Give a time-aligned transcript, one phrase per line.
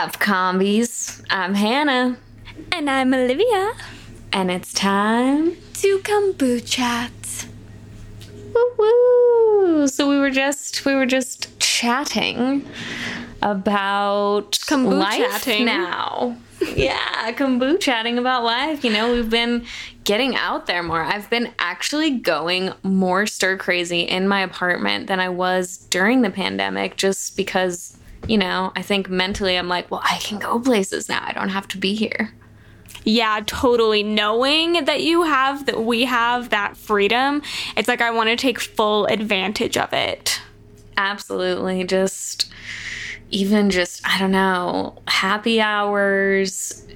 [0.00, 1.22] Up, combies?
[1.28, 2.16] I'm Hannah.
[2.72, 3.74] And I'm Olivia.
[4.32, 7.46] And it's time to kombu chat.
[8.54, 9.86] Woo woo!
[9.88, 12.66] So we were just we were just chatting
[13.42, 16.34] about kombu life now.
[16.74, 18.82] yeah, kombu chatting about life.
[18.82, 19.66] You know, we've been
[20.04, 21.02] getting out there more.
[21.02, 26.30] I've been actually going more stir crazy in my apartment than I was during the
[26.30, 31.08] pandemic just because, you know, I think mentally I'm like, well, I can go places
[31.08, 31.22] now.
[31.26, 32.32] I don't have to be here.
[33.04, 34.02] Yeah, totally.
[34.02, 37.42] Knowing that you have, that we have that freedom,
[37.76, 40.40] it's like I want to take full advantage of it.
[40.96, 41.84] Absolutely.
[41.84, 42.52] Just
[43.30, 46.86] even just, I don't know, happy hours,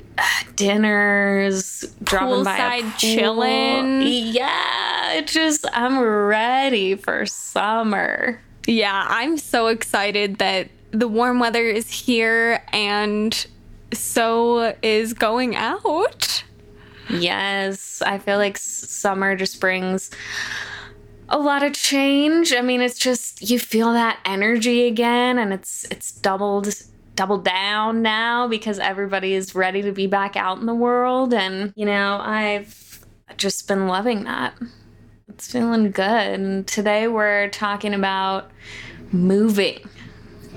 [0.56, 4.02] dinners, dropping by Poolside chilling.
[4.02, 8.40] Yeah, just I'm ready for summer.
[8.66, 13.46] Yeah, I'm so excited that the warm weather is here and
[13.92, 16.44] so is going out.
[17.10, 20.10] Yes, I feel like summer just brings
[21.28, 22.52] a lot of change.
[22.52, 26.72] I mean, it's just you feel that energy again and it's it's doubled
[27.16, 31.72] doubled down now because everybody is ready to be back out in the world and
[31.76, 33.04] you know, I've
[33.36, 34.54] just been loving that.
[35.28, 36.04] It's feeling good.
[36.40, 38.50] And today we're talking about
[39.10, 39.80] moving.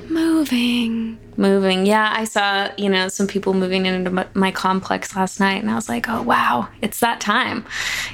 [0.09, 1.17] Moving.
[1.35, 1.85] Moving.
[1.85, 5.75] Yeah, I saw, you know, some people moving into my complex last night and I
[5.75, 7.65] was like, "Oh, wow, it's that time."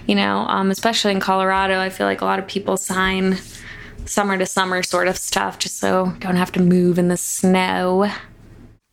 [0.08, 3.38] You know, um, especially in Colorado, I feel like a lot of people sign
[4.06, 8.12] summer to summer sort of stuff just so don't have to move in the snow.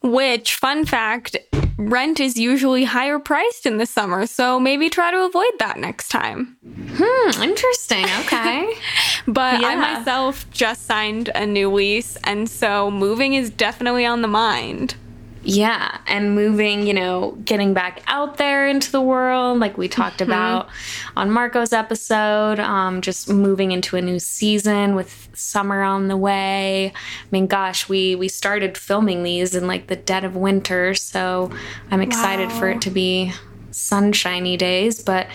[0.02, 1.36] Which, fun fact,
[1.80, 6.08] rent is usually higher priced in the summer, so maybe try to avoid that next
[6.08, 6.56] time.
[6.64, 8.04] Hmm, interesting.
[8.20, 8.74] Okay.
[9.26, 9.68] but yeah.
[9.68, 14.94] I myself just signed a new lease, and so moving is definitely on the mind.
[15.42, 20.18] Yeah, and moving, you know, getting back out there into the world, like we talked
[20.18, 20.30] mm-hmm.
[20.30, 20.68] about
[21.16, 26.88] on Marco's episode, um, just moving into a new season with summer on the way.
[26.88, 31.50] I mean, gosh, we we started filming these in like the dead of winter, so
[31.90, 32.58] I'm excited wow.
[32.58, 33.32] for it to be
[33.70, 35.26] sunshiny days, but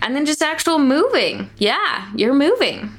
[0.00, 1.50] and then just actual moving.
[1.58, 2.98] Yeah, you're moving.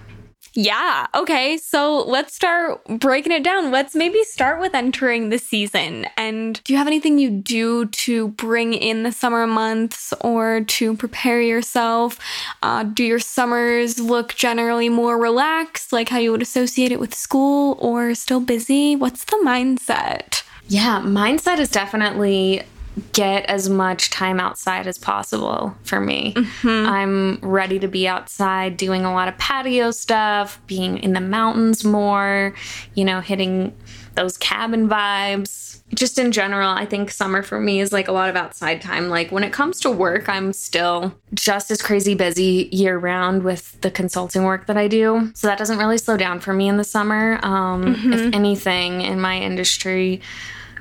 [0.55, 1.07] Yeah.
[1.15, 1.57] Okay.
[1.57, 3.71] So let's start breaking it down.
[3.71, 6.05] Let's maybe start with entering the season.
[6.15, 10.95] And do you have anything you do to bring in the summer months or to
[10.95, 12.19] prepare yourself?
[12.61, 17.15] Uh, do your summers look generally more relaxed, like how you would associate it with
[17.15, 18.95] school, or still busy?
[18.95, 20.43] What's the mindset?
[20.67, 22.63] Yeah, mindset is definitely
[23.11, 26.33] get as much time outside as possible for me.
[26.35, 26.89] Mm-hmm.
[26.89, 31.83] I'm ready to be outside doing a lot of patio stuff, being in the mountains
[31.83, 32.53] more,
[32.93, 33.75] you know, hitting
[34.15, 35.81] those cabin vibes.
[35.93, 39.09] Just in general, I think summer for me is like a lot of outside time.
[39.09, 43.79] Like when it comes to work, I'm still just as crazy busy year round with
[43.81, 45.31] the consulting work that I do.
[45.35, 47.39] So that doesn't really slow down for me in the summer.
[47.43, 48.13] Um, mm-hmm.
[48.13, 50.21] If anything, in my industry,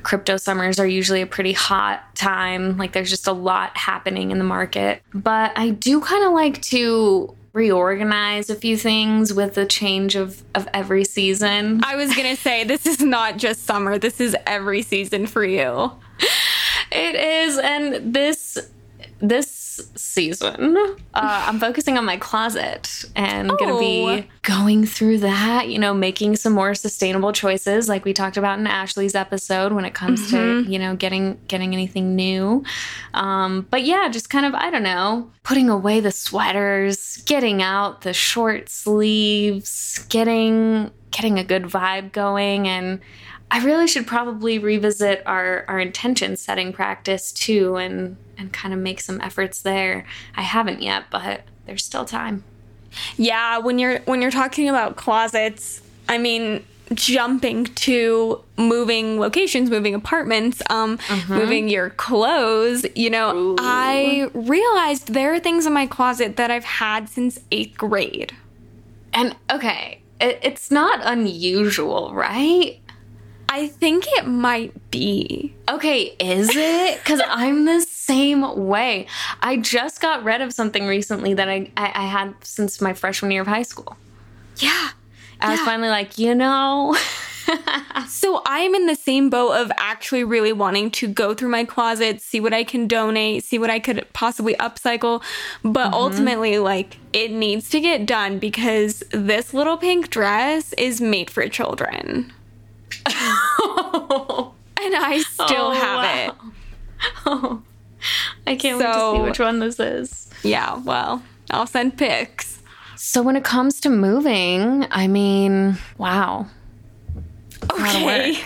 [0.03, 2.77] crypto summers are usually a pretty hot time.
[2.77, 5.03] Like there's just a lot happening in the market.
[5.15, 10.43] But I do kind of like to reorganize a few things with the change of,
[10.55, 11.83] of every season.
[11.85, 15.45] I was going to say, this is not just summer, this is every season for
[15.45, 15.93] you.
[16.91, 17.59] It is.
[17.59, 18.59] And this
[19.21, 19.62] this
[19.95, 23.57] season, uh, I'm focusing on my closet and oh.
[23.57, 28.13] going to be going through that, you know, making some more sustainable choices like we
[28.13, 30.65] talked about in Ashley's episode when it comes mm-hmm.
[30.65, 32.65] to, you know, getting getting anything new.
[33.15, 38.03] Um, but yeah, just kind of, I don't know, putting away the sweaters, getting out
[38.03, 42.99] the short sleeves, getting getting a good vibe going and
[43.53, 48.81] I really should probably revisit our our intention setting practice too and and kind of
[48.81, 50.07] make some efforts there.
[50.35, 52.45] I haven't yet, but there's still time.
[53.19, 56.65] Yeah, when you're when you're talking about closets, I mean
[56.95, 61.35] jumping to moving locations, moving apartments, um, uh-huh.
[61.35, 63.57] moving your clothes, you know, Ooh.
[63.59, 68.35] I realized there are things in my closet that I've had since eighth grade.
[69.15, 72.79] And okay, it, it's not unusual, right?
[73.55, 75.55] I think it might be.
[75.69, 76.99] Okay, is it?
[77.01, 79.07] Because I'm the same way.
[79.43, 83.31] I just got rid of something recently that I, I, I had since my freshman
[83.31, 83.99] year of high school.
[84.57, 84.93] Yeah.
[85.39, 85.51] I yeah.
[85.51, 86.97] was finally like, you know.
[88.09, 92.23] so I'm in the same boat of actually really wanting to go through my closet,
[92.23, 95.23] see what I can donate, see what I could possibly upcycle.
[95.63, 95.95] But mm-hmm.
[95.95, 101.47] ultimately, like, it needs to get done because this little pink dress is made for
[101.51, 102.33] children.
[104.95, 106.27] I still oh, have wow.
[106.27, 106.53] it.
[107.27, 107.63] Oh,
[108.47, 110.31] I can't so, wait to see which one this is.
[110.43, 112.61] Yeah, well, I'll send pics.
[112.97, 116.47] So when it comes to moving, I mean, wow.
[117.73, 118.39] Okay.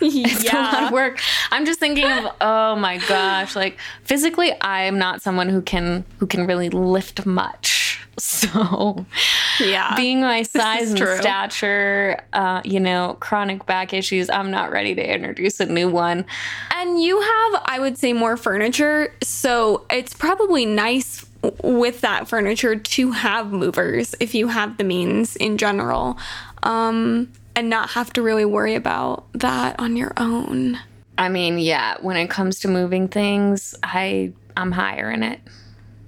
[0.00, 0.56] It's yeah.
[0.56, 1.20] a lot of work.
[1.50, 6.26] I'm just thinking of oh my gosh, like physically I'm not someone who can who
[6.26, 7.83] can really lift much.
[8.44, 9.04] So
[9.60, 9.96] yeah.
[9.96, 11.16] Being my size and true.
[11.16, 16.24] stature, uh, you know, chronic back issues, I'm not ready to introduce a new one.
[16.72, 21.26] And you have, I would say, more furniture, so it's probably nice
[21.62, 26.18] with that furniture to have movers if you have the means in general.
[26.62, 30.78] Um and not have to really worry about that on your own.
[31.16, 35.40] I mean, yeah, when it comes to moving things, I I'm higher in it.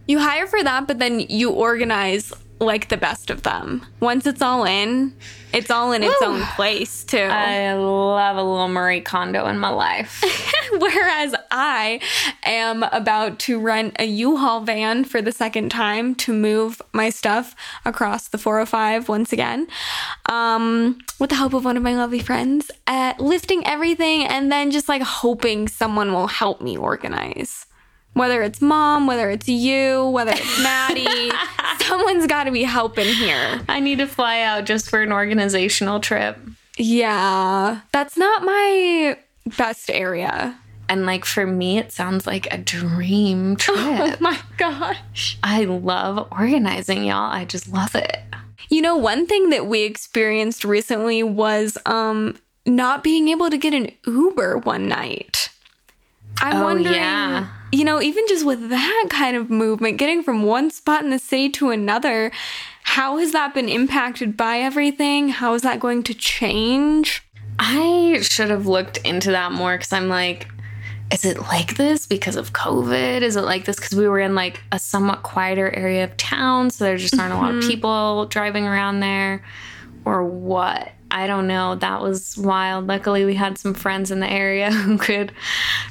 [0.07, 3.85] You hire for that, but then you organize like the best of them.
[4.01, 5.15] Once it's all in,
[5.53, 7.19] it's all in its own place too.
[7.19, 10.23] I love a little Marie Kondo in my life.
[10.73, 12.01] Whereas I
[12.45, 17.55] am about to rent a U-Haul van for the second time to move my stuff
[17.85, 19.67] across the 405 once again.
[20.27, 24.71] Um, with the help of one of my lovely friends, at lifting everything and then
[24.71, 27.67] just like hoping someone will help me organize
[28.17, 31.31] whether it's mom, whether it's you, whether it's Maddie,
[31.85, 33.61] someone's got to be helping here.
[33.69, 36.39] I need to fly out just for an organizational trip.
[36.79, 39.19] Yeah, that's not my
[39.59, 40.59] best area.
[40.89, 43.77] And like for me, it sounds like a dream trip.
[43.79, 45.37] Oh my gosh.
[45.43, 47.31] I love organizing, y'all.
[47.31, 48.19] I just love it.
[48.71, 53.75] You know, one thing that we experienced recently was um not being able to get
[53.75, 55.51] an Uber one night.
[56.39, 60.43] I'm oh, wondering yeah you know, even just with that kind of movement, getting from
[60.43, 62.31] one spot in the city to another,
[62.83, 65.29] how has that been impacted by everything?
[65.29, 67.23] How is that going to change?
[67.59, 70.49] I should have looked into that more because I'm like,
[71.13, 73.23] is it like this because of COVID?
[73.23, 76.71] Is it like this because we were in like a somewhat quieter area of town,
[76.71, 77.43] so there just aren't mm-hmm.
[77.43, 77.71] a lot of mm-hmm.
[77.71, 79.45] people driving around there,
[80.05, 80.93] or what?
[81.11, 81.75] I don't know.
[81.77, 82.87] That was wild.
[82.87, 85.33] Luckily, we had some friends in the area who could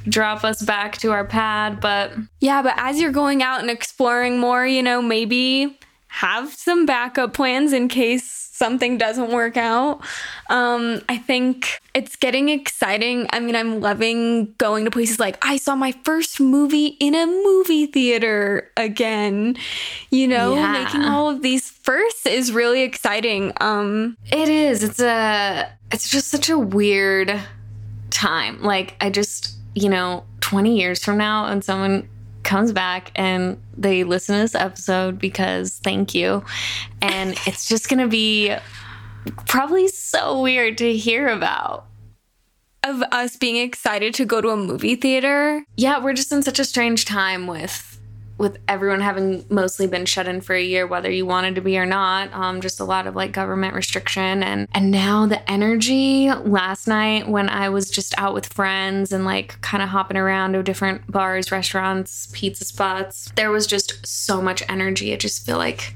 [0.07, 1.79] drop us back to our pad.
[1.79, 5.79] But yeah, but as you're going out and exploring more, you know, maybe
[6.15, 8.23] have some backup plans in case
[8.53, 10.00] something doesn't work out.
[10.50, 13.27] Um, I think it's getting exciting.
[13.33, 17.25] I mean, I'm loving going to places like I saw my first movie in a
[17.25, 19.57] movie theater again.
[20.09, 20.83] You know, yeah.
[20.85, 23.51] making all of these firsts is really exciting.
[23.59, 24.83] Um, it is.
[24.83, 27.38] It's a it's just such a weird
[28.09, 28.62] time.
[28.62, 32.07] Like I just, you know, 20 years from now and someone
[32.45, 36.44] comes back and they listen to this episode because thank you.
[37.01, 38.56] And it's just going to be
[39.47, 41.86] probably so weird to hear about.
[42.83, 45.63] Of us being excited to go to a movie theater.
[45.75, 47.94] Yeah, we're just in such a strange time with
[48.38, 51.77] with everyone having mostly been shut in for a year, whether you wanted to be
[51.77, 56.30] or not, um, just a lot of like government restriction and and now the energy.
[56.32, 60.54] Last night when I was just out with friends and like kind of hopping around
[60.54, 65.13] to different bars, restaurants, pizza spots, there was just so much energy.
[65.13, 65.94] I just feel like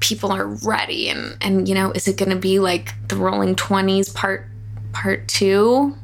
[0.00, 3.54] people are ready and and you know, is it going to be like the Roaring
[3.54, 4.46] Twenties part
[4.92, 5.96] part two?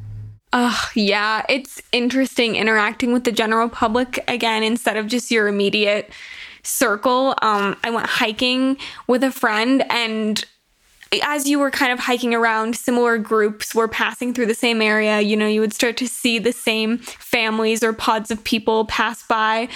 [0.53, 1.45] Oh, yeah.
[1.49, 6.11] It's interesting interacting with the general public again instead of just your immediate
[6.63, 7.35] circle.
[7.43, 10.45] Um, I went hiking with a friend and
[11.23, 15.21] as you were kind of hiking around, similar groups were passing through the same area.
[15.21, 19.27] You know, you would start to see the same families or pods of people pass
[19.27, 19.69] by.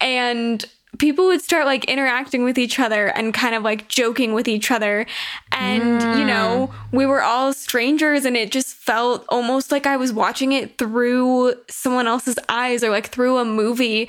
[0.00, 0.64] And
[0.98, 4.70] people would start like interacting with each other and kind of like joking with each
[4.70, 5.06] other.
[5.52, 6.18] And, mm.
[6.18, 10.52] you know, we were all strangers and it just felt almost like I was watching
[10.52, 14.08] it through someone else's eyes or like through a movie.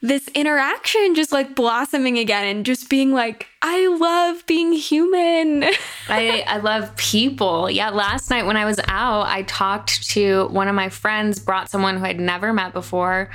[0.00, 5.64] This interaction just like blossoming again and just being like, I love being human.
[6.08, 7.68] I, I love people.
[7.68, 11.68] Yeah, last night when I was out, I talked to one of my friends, brought
[11.68, 13.30] someone who I'd never met before,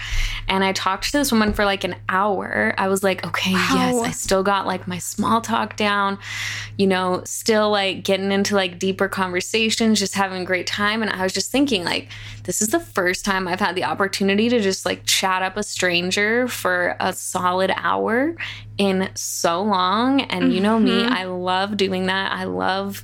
[0.48, 2.74] and I talked to this woman for like an hour.
[2.78, 3.70] I was like, okay, wow.
[3.74, 6.18] yes, I still got like my small talk down,
[6.78, 11.02] you know, still like getting into like deeper conversations, just having a great time.
[11.02, 12.08] And I was just thinking, like,
[12.44, 15.64] this is the first time I've had the opportunity to just like chat up a
[15.64, 18.36] stranger for a solid hour
[18.78, 21.14] in so long and you know me mm-hmm.
[21.14, 23.04] i love doing that i love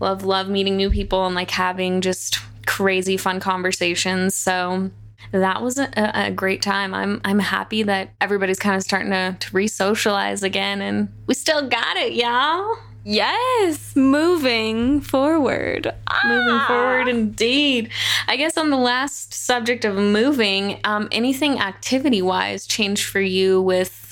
[0.00, 4.90] love love meeting new people and like having just crazy fun conversations so
[5.32, 6.94] that was a, a, great time.
[6.94, 11.68] I'm I'm happy that everybody's kind of starting to, to re-socialize again, and we still
[11.68, 12.76] got it, y'all.
[13.08, 15.94] Yes, moving forward.
[16.24, 16.64] Moving Ah.
[16.66, 17.90] forward, indeed.
[18.26, 23.62] I guess on the last subject of moving, um, anything activity wise changed for you
[23.62, 24.05] with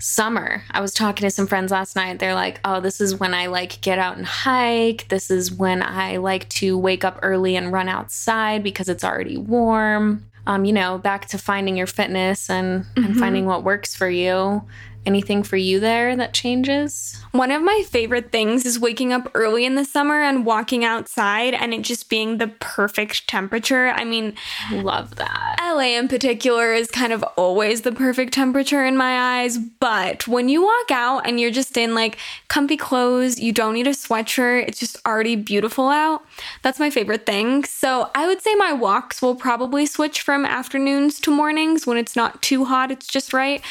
[0.00, 0.62] summer?
[0.70, 2.18] I was talking to some friends last night.
[2.18, 5.08] They're like, oh, this is when I like get out and hike.
[5.08, 9.36] This is when I like to wake up early and run outside because it's already
[9.36, 10.24] warm.
[10.46, 14.62] Um, you know, back to finding your fitness and, and finding what works for you.
[15.08, 17.18] Anything for you there that changes?
[17.32, 21.54] One of my favorite things is waking up early in the summer and walking outside
[21.54, 23.88] and it just being the perfect temperature.
[23.88, 24.34] I mean,
[24.70, 25.56] Love that.
[25.62, 30.50] LA in particular is kind of always the perfect temperature in my eyes, but when
[30.50, 34.68] you walk out and you're just in like comfy clothes, you don't need a sweatshirt,
[34.68, 36.22] it's just already beautiful out.
[36.60, 37.64] That's my favorite thing.
[37.64, 42.14] So I would say my walks will probably switch from afternoons to mornings when it's
[42.14, 43.62] not too hot, it's just right.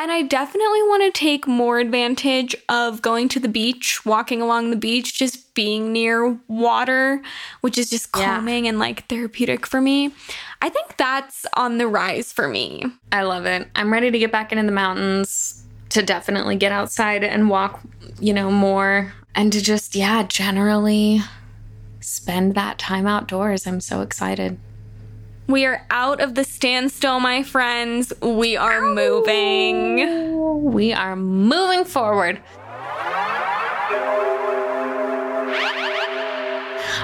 [0.00, 4.70] And I definitely want to take more advantage of going to the beach, walking along
[4.70, 7.20] the beach, just being near water,
[7.60, 8.36] which is just Yeah.
[8.36, 10.14] calming and like therapeutic for me.
[10.62, 12.86] I think that's on the rise for me.
[13.12, 13.68] I love it.
[13.76, 17.80] I'm ready to get back into the mountains to definitely get outside and walk,
[18.18, 21.20] you know, more and to just, yeah, generally
[22.00, 23.66] spend that time outdoors.
[23.66, 24.58] I'm so excited.
[25.50, 28.12] We are out of the standstill, my friends.
[28.22, 30.62] We are moving.
[30.62, 32.40] We are moving forward.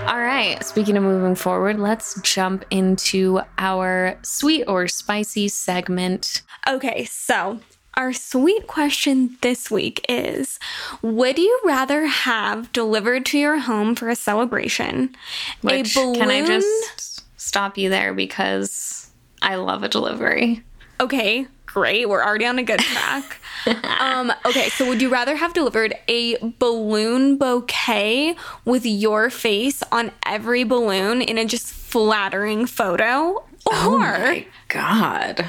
[0.06, 6.42] All right, speaking of moving forward, let's jump into our sweet or spicy segment.
[6.68, 7.58] Okay, so
[7.94, 10.60] our sweet question this week is
[11.02, 15.16] Would you rather have delivered to your home for a celebration
[15.62, 16.14] Which, a balloon?
[16.14, 17.15] Can I just
[17.46, 19.08] stop you there because
[19.40, 20.64] I love a delivery.
[21.00, 22.08] Okay, great.
[22.08, 23.38] We're already on a good track.
[24.00, 28.34] um, okay, so would you rather have delivered a balloon bouquet
[28.64, 33.44] with your face on every balloon in a just flattering photo?
[33.66, 34.36] Or
[34.68, 35.44] God.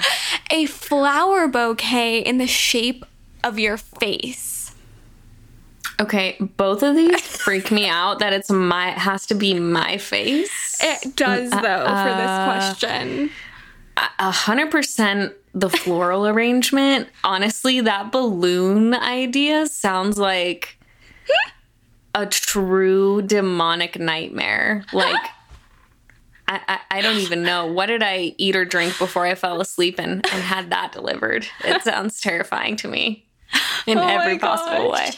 [0.51, 3.05] a flower bouquet in the shape
[3.43, 4.46] of your face?
[5.99, 9.97] Okay, both of these freak me out that it's my it has to be my
[9.97, 10.77] face.
[10.79, 13.29] It does, uh, though, for this uh, question.
[14.19, 17.09] A hundred percent the floral arrangement.
[17.23, 20.77] Honestly, that balloon idea sounds like
[22.13, 24.85] a true demonic nightmare.
[24.93, 25.25] Like
[26.47, 27.65] I, I, I don't even know.
[27.65, 31.47] What did I eat or drink before I fell asleep and, and had that delivered?
[31.63, 33.25] It sounds terrifying to me
[33.85, 35.09] in Oh every possible way.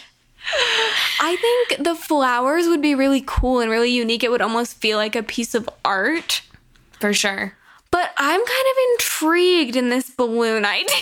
[1.19, 4.23] I think the flowers would be really cool and really unique.
[4.23, 6.41] It would almost feel like a piece of art.
[6.99, 7.53] For sure.
[7.91, 10.95] But I'm kind of intrigued in this balloon idea.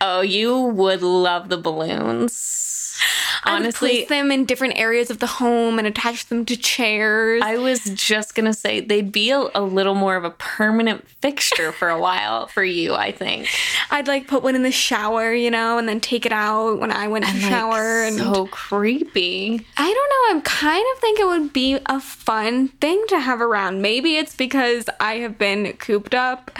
[0.00, 2.71] Oh, you would love the balloons.
[3.44, 7.42] Honestly, place them in different areas of the home and attach them to chairs.
[7.44, 11.72] I was just gonna say they'd be a, a little more of a permanent fixture
[11.72, 12.94] for a while for you.
[12.94, 13.48] I think.
[13.90, 16.92] I'd like put one in the shower, you know, and then take it out when
[16.92, 18.02] I went to shower.
[18.02, 19.66] And so creepy.
[19.76, 20.36] I don't know.
[20.36, 23.82] I'm kind of think it would be a fun thing to have around.
[23.82, 26.50] Maybe it's because I have been cooped up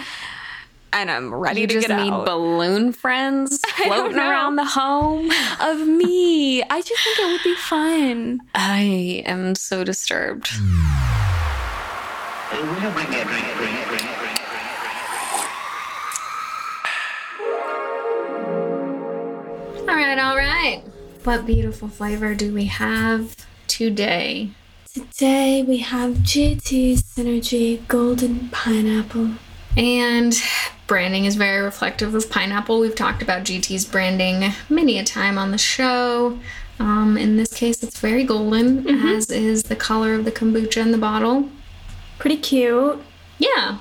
[0.93, 5.29] and I'm ready You to just get need out balloon friends floating around the home.
[5.59, 6.61] of me.
[6.63, 8.39] I just think it would be fun.
[8.55, 10.49] I am so disturbed.
[19.85, 20.81] All right, all right.
[21.23, 23.35] What beautiful flavor do we have
[23.67, 24.51] today?
[24.93, 29.31] Today we have GT Synergy Golden Pineapple.
[29.75, 30.35] And
[30.87, 32.79] branding is very reflective of pineapple.
[32.79, 36.39] We've talked about GT's branding many a time on the show.
[36.79, 40.91] Um, in this case, it's very golden, as is the color of the kombucha in
[40.91, 41.49] the bottle.
[42.19, 43.01] Pretty cute.
[43.37, 43.79] Yeah,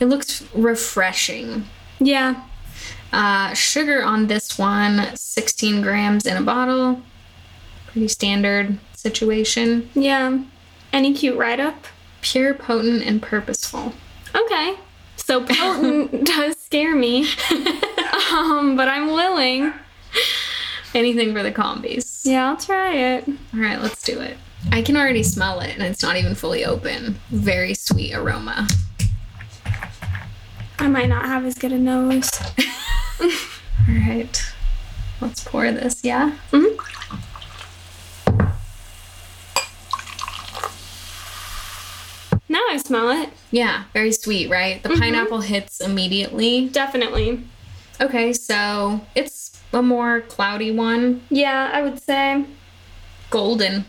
[0.00, 1.64] it looks refreshing.
[2.00, 2.42] Yeah.
[3.12, 7.02] Uh, sugar on this one, 16 grams in a bottle.
[7.86, 9.90] Pretty standard situation.
[9.94, 10.42] Yeah.
[10.92, 11.86] Any cute write up?
[12.22, 13.92] Pure, potent, and purposeful.
[14.34, 14.76] Okay.
[15.32, 17.26] So potent does scare me.
[18.32, 19.72] um, but I'm willing.
[20.94, 22.26] Anything for the combis.
[22.26, 23.26] Yeah, I'll try it.
[23.26, 24.36] All right, let's do it.
[24.70, 27.18] I can already smell it, and it's not even fully open.
[27.30, 28.68] Very sweet aroma.
[30.78, 32.30] I might not have as good a nose.
[33.18, 33.30] All
[33.88, 34.52] right,
[35.22, 36.04] let's pour this.
[36.04, 36.36] Yeah.
[36.52, 36.76] Now
[42.72, 43.28] I smell it.
[43.50, 44.82] Yeah, very sweet, right?
[44.82, 45.00] The mm-hmm.
[45.00, 46.70] pineapple hits immediately.
[46.70, 47.44] Definitely.
[48.00, 51.20] Okay, so it's a more cloudy one.
[51.28, 52.46] Yeah, I would say.
[53.28, 53.84] golden.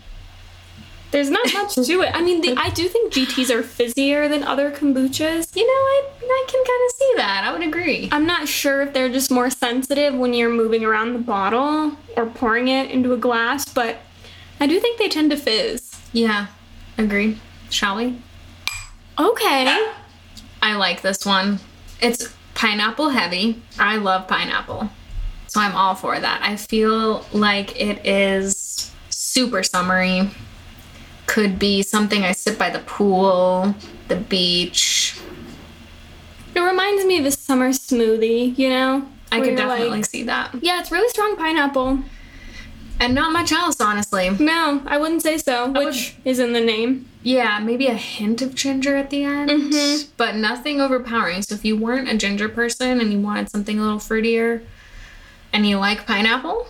[1.12, 2.12] There's not much to it.
[2.14, 5.56] I mean, the, I do think GTs are fizzier than other kombuchas.
[5.56, 7.44] You know, I I can kind of see that.
[7.46, 8.10] I would agree.
[8.12, 12.26] I'm not sure if they're just more sensitive when you're moving around the bottle or
[12.26, 14.00] pouring it into a glass, but
[14.60, 15.96] I do think they tend to fizz.
[16.12, 16.48] Yeah,
[16.98, 17.40] agree.
[17.70, 18.18] Shall we?
[19.20, 19.92] Okay.
[20.62, 21.60] I like this one.
[22.02, 23.62] It's pineapple heavy.
[23.80, 24.90] I love pineapple.
[25.48, 26.42] So I'm all for that.
[26.42, 30.32] I feel like it is super summery.
[31.28, 33.76] Could be something I sit by the pool,
[34.08, 35.18] the beach.
[36.56, 39.08] It reminds me of a summer smoothie, you know?
[39.32, 40.52] I could definitely like- see that.
[40.62, 42.00] yeah, it's really strong pineapple.
[43.04, 44.30] And not much else, honestly.
[44.40, 47.10] No, I wouldn't say so, which is in the name.
[47.22, 50.08] Yeah, maybe a hint of ginger at the end, Mhm.
[50.16, 51.42] but nothing overpowering.
[51.42, 54.62] So if you weren't a ginger person and you wanted something a little fruitier
[55.52, 56.66] and you like pineapple,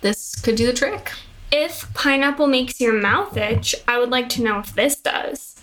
[0.00, 1.12] this could do the trick.
[1.52, 5.54] If pineapple makes your mouth itch, I would like to know if this does.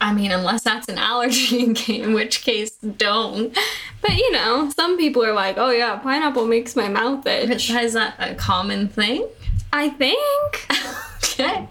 [0.00, 3.56] I mean, unless that's an allergy, in which case, don't.
[4.02, 7.70] But you know, some people are like, oh yeah, pineapple makes my mouth itch.
[7.70, 9.26] Is that a common thing?
[9.72, 10.66] I think.
[11.24, 11.68] okay.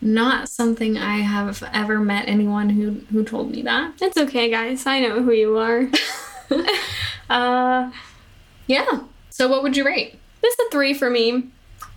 [0.00, 3.94] Not something I have ever met anyone who who told me that.
[4.00, 4.86] It's okay, guys.
[4.86, 5.88] I know who you are.
[7.30, 7.92] Uh,
[8.66, 9.02] yeah.
[9.30, 10.18] So what would you rate?
[10.42, 11.44] this is a three for me.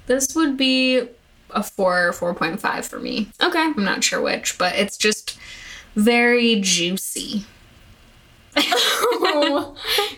[0.05, 1.07] This would be
[1.49, 3.31] a four, or four point five for me.
[3.41, 3.59] Okay.
[3.59, 5.39] I'm not sure which, but it's just
[5.95, 7.45] very juicy.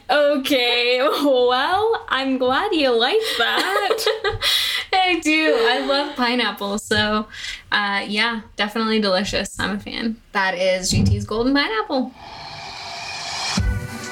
[0.10, 1.02] okay.
[1.02, 4.40] Well, I'm glad you like that.
[4.94, 5.56] I do.
[5.70, 6.78] I love pineapple.
[6.80, 7.28] So,
[7.72, 9.60] uh, yeah, definitely delicious.
[9.60, 10.22] I'm a fan.
[10.32, 12.12] That is GT's Golden Pineapple.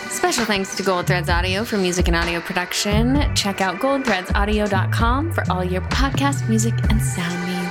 [0.10, 3.36] Special thanks to Gold Threads Audio for music and audio production.
[3.36, 7.63] Check out goldthreadsaudio.com for all your podcast, music, and sound needs.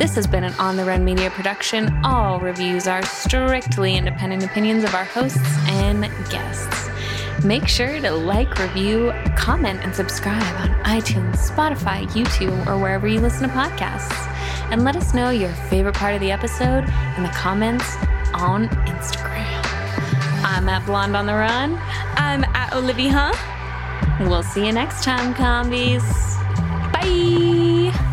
[0.00, 1.94] This has been an On the Run Media production.
[2.04, 6.88] All reviews are strictly independent opinions of our hosts and guests.
[7.44, 13.20] Make sure to like, review, comment, and subscribe on iTunes, Spotify, YouTube, or wherever you
[13.20, 14.26] listen to podcasts.
[14.72, 16.84] And let us know your favorite part of the episode
[17.18, 17.96] in the comments
[18.32, 19.60] on Instagram.
[20.42, 21.78] I'm at Blonde on the Run.
[22.16, 23.32] I'm at Olivia.
[24.20, 26.00] We'll see you next time, combies.
[26.90, 28.09] Bye.